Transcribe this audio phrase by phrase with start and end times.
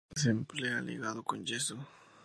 [0.15, 1.77] Se emplea ligado con yeso.